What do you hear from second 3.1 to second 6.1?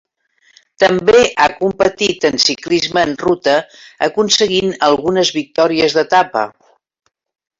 ruta, aconseguint algunes victòries